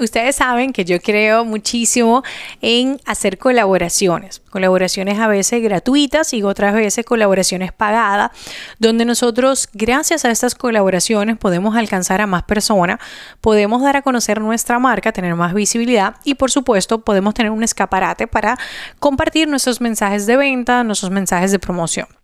[0.00, 2.22] Ustedes saben que yo creo muchísimo
[2.62, 8.30] en hacer colaboraciones, colaboraciones a veces gratuitas y otras veces colaboraciones pagadas,
[8.78, 12.98] donde nosotros gracias a estas colaboraciones podemos alcanzar a más personas,
[13.42, 17.62] podemos dar a conocer nuestra marca, tener más visibilidad y por supuesto podemos tener un
[17.62, 18.58] escaparate para
[19.00, 22.19] compartir nuestros mensajes de venta, nuestros mensajes de promoción.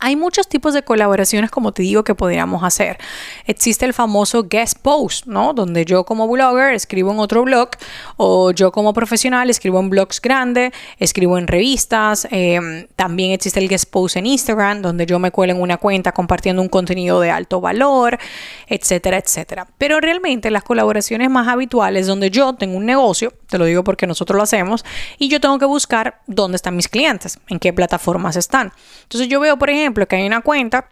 [0.00, 2.98] Hay muchos tipos de colaboraciones, como te digo, que podríamos hacer.
[3.46, 5.52] Existe el famoso guest post, ¿no?
[5.52, 7.68] Donde yo como blogger escribo en otro blog
[8.16, 12.26] o yo como profesional escribo en blogs grandes, escribo en revistas.
[12.30, 16.12] Em, también existe el guest post en Instagram, donde yo me cuelo en una cuenta
[16.12, 18.18] compartiendo un contenido de alto valor,
[18.68, 19.66] etcétera, etcétera.
[19.76, 24.06] Pero realmente las colaboraciones más habituales donde yo tengo un negocio, te lo digo porque
[24.06, 24.84] nosotros lo hacemos,
[25.18, 28.72] y yo tengo que buscar dónde están mis clientes, en qué plataformas están.
[29.02, 30.88] Entonces yo veo, por ejemplo, que hay una cuenta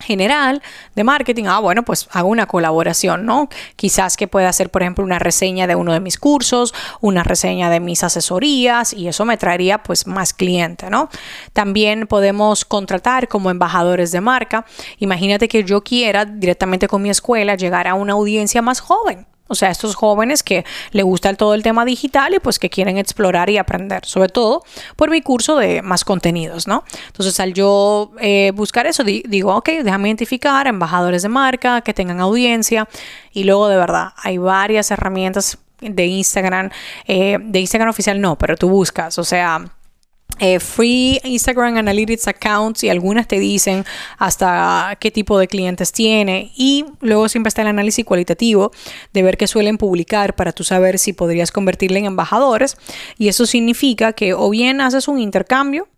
[0.00, 0.62] general
[0.94, 3.48] de marketing, ah, bueno, pues hago una colaboración, ¿no?
[3.76, 7.70] Quizás que pueda hacer, por ejemplo, una reseña de uno de mis cursos, una reseña
[7.70, 11.08] de mis asesorías y eso me traería pues más cliente, ¿no?
[11.52, 14.66] También podemos contratar como embajadores de marca.
[14.98, 19.26] Imagínate que yo quiera directamente con mi escuela llegar a una audiencia más joven.
[19.46, 22.96] O sea, estos jóvenes que le gusta todo el tema digital y pues que quieren
[22.96, 24.62] explorar y aprender, sobre todo
[24.96, 26.84] por mi curso de más contenidos, ¿no?
[27.08, 32.20] Entonces, al yo eh, buscar eso, digo, ok, déjame identificar embajadores de marca que tengan
[32.20, 32.88] audiencia
[33.32, 36.70] y luego de verdad hay varias herramientas de Instagram,
[37.06, 39.64] eh, de Instagram oficial no, pero tú buscas, o sea,
[40.40, 43.84] eh, free Instagram Analytics accounts y algunas te dicen
[44.18, 48.72] hasta qué tipo de clientes tiene y luego siempre está el análisis cualitativo
[49.12, 52.76] de ver qué suelen publicar para tú saber si podrías convertirle en embajadores
[53.16, 55.88] y eso significa que o bien haces un intercambio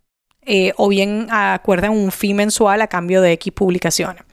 [0.41, 4.23] eh, o bien acuerdan un fee mensual a cambio de X publicaciones.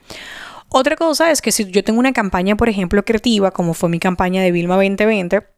[0.69, 3.99] Otra cosa es que si yo tengo una campaña, por ejemplo, creativa, como fue mi
[3.99, 5.54] campaña de Vilma 2020,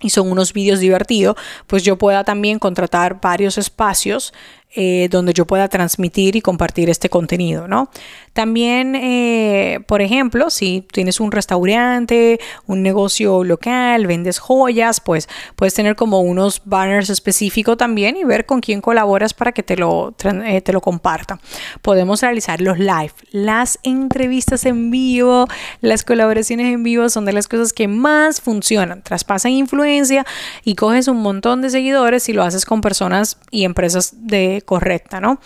[0.00, 4.32] y son unos vídeos divertidos, pues yo pueda también contratar varios espacios
[4.72, 7.90] eh, donde yo pueda transmitir y compartir este contenido, ¿no?
[8.32, 15.74] También, eh, por ejemplo, si tienes un restaurante, un negocio local, vendes joyas, pues puedes
[15.74, 20.14] tener como unos banners específicos también y ver con quién colaboras para que te lo,
[20.44, 21.40] eh, te lo comparta.
[21.82, 25.48] Podemos realizar los live, las entrevistas en vivo,
[25.80, 29.02] las colaboraciones en vivo son de las cosas que más funcionan.
[29.02, 30.24] Traspasan influencia
[30.62, 35.20] y coges un montón de seguidores y lo haces con personas y empresas de correcta,
[35.20, 35.40] ¿no?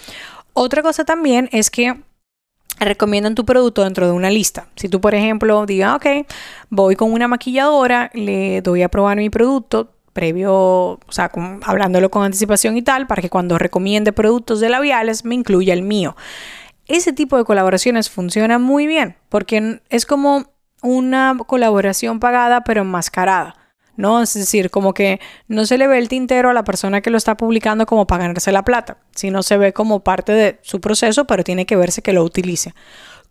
[0.52, 2.00] Otra cosa también es que
[2.78, 4.66] recomiendan tu producto dentro de una lista.
[4.76, 6.26] Si tú, por ejemplo, digas, ok,
[6.70, 11.30] voy con una maquilladora, le doy a probar mi producto previo, o sea,
[11.62, 15.82] hablándolo con anticipación y tal, para que cuando recomiende productos de labiales me incluya el
[15.82, 16.16] mío.
[16.86, 20.44] Ese tipo de colaboraciones funcionan muy bien porque es como
[20.82, 23.56] una colaboración pagada pero enmascarada.
[23.96, 24.22] ¿No?
[24.22, 27.16] Es decir, como que no se le ve el tintero a la persona que lo
[27.16, 31.26] está publicando como para ganarse la plata, sino se ve como parte de su proceso,
[31.26, 32.74] pero tiene que verse que lo utilice.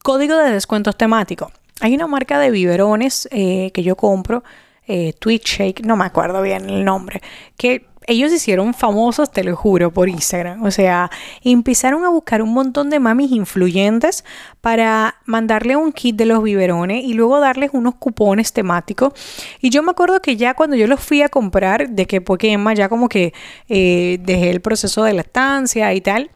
[0.04, 1.52] Código de descuentos temático.
[1.82, 4.44] Hay una marca de biberones eh, que yo compro,
[4.88, 7.22] eh, Twitch Shake, no me acuerdo bien el nombre,
[7.58, 10.64] que ellos hicieron famosos, te lo juro, por Instagram.
[10.64, 11.10] O sea,
[11.44, 14.24] empezaron a buscar un montón de mamis influyentes
[14.62, 19.14] para mandarle un kit de los biberones y luego darles unos cupones temáticos.
[19.62, 22.52] Y yo me acuerdo que ya cuando yo los fui a comprar, de que porque
[22.52, 23.34] Emma ya como que
[23.70, 26.32] eh, dejé el proceso de la estancia y tal,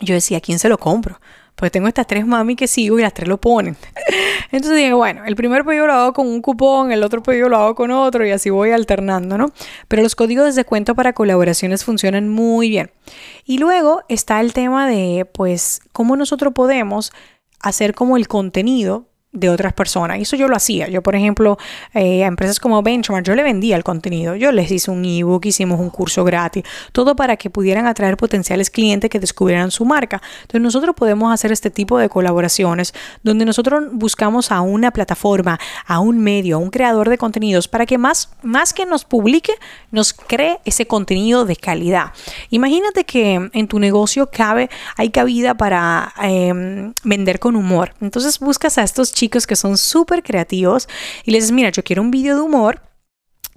[0.00, 1.20] yo decía, ¿a quién se lo compro?
[1.54, 3.76] Pues tengo estas tres mami que sigo y las tres lo ponen.
[4.50, 7.58] Entonces dije, bueno, el primer pedido lo hago con un cupón, el otro pedido lo
[7.58, 9.52] hago con otro y así voy alternando, ¿no?
[9.88, 12.90] Pero los códigos de descuento para colaboraciones funcionan muy bien.
[13.44, 17.12] Y luego está el tema de, pues, cómo nosotros podemos
[17.60, 20.18] hacer como el contenido de otras personas.
[20.18, 20.88] Y eso yo lo hacía.
[20.88, 21.56] Yo, por ejemplo,
[21.94, 24.34] eh, a empresas como Benchmark, yo le vendía el contenido.
[24.34, 28.70] Yo les hice un ebook, hicimos un curso gratis, todo para que pudieran atraer potenciales
[28.70, 30.20] clientes que descubrieran su marca.
[30.42, 32.92] Entonces, nosotros podemos hacer este tipo de colaboraciones
[33.22, 37.86] donde nosotros buscamos a una plataforma, a un medio, a un creador de contenidos para
[37.86, 39.52] que más, más que nos publique,
[39.92, 42.12] nos cree ese contenido de calidad.
[42.50, 47.94] Imagínate que en tu negocio cabe, hay cabida para em, vender con humor.
[48.00, 50.88] Entonces, buscas a estos chicos que son súper creativos
[51.24, 52.80] y les dices, mira, yo quiero un vídeo de humor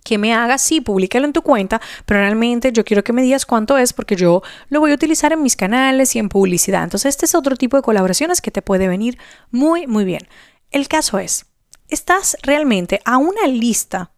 [0.04, 3.46] que me hagas, sí, públicalo en tu cuenta, pero realmente yo quiero que me digas
[3.46, 6.84] cuánto es porque yo lo voy a utilizar en mis canales y en publicidad.
[6.84, 9.18] Entonces, este es otro tipo de colaboraciones que te puede venir
[9.52, 10.28] muy, muy bien.
[10.72, 11.46] El caso es,
[11.88, 14.12] estás realmente a una lista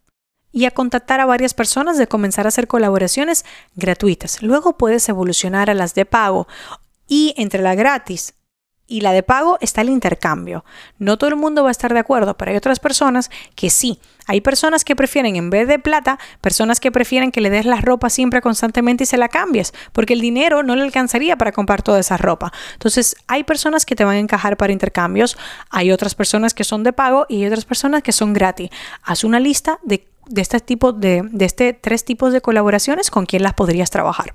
[0.50, 3.44] y a contactar a varias personas de comenzar a hacer colaboraciones
[3.76, 4.42] gratuitas.
[4.42, 6.48] Luego puedes evolucionar a las de pago
[7.06, 8.34] y entre la gratis
[8.86, 10.64] y la de pago está el intercambio.
[10.98, 13.98] No todo el mundo va a estar de acuerdo, pero hay otras personas que sí.
[14.26, 17.80] Hay personas que prefieren, en vez de plata, personas que prefieren que le des la
[17.80, 21.82] ropa siempre constantemente y se la cambies, porque el dinero no le alcanzaría para comprar
[21.82, 22.52] toda esa ropa.
[22.72, 25.36] Entonces, hay personas que te van a encajar para intercambios,
[25.70, 28.70] hay otras personas que son de pago y otras personas que son gratis.
[29.04, 33.26] Haz una lista de, de este tipo de, de este tres tipos de colaboraciones con
[33.26, 34.34] quién las podrías trabajar.